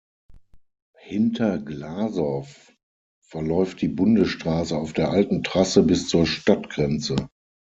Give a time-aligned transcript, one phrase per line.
[0.97, 2.47] Hinter Glasow
[3.23, 7.29] verläuft die Bundesstraße auf der alten Trasse bis zur Stadtgrenze.